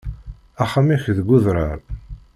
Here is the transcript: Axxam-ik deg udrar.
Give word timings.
Axxam-ik 0.63 1.03
deg 1.17 1.27
udrar. 1.35 1.79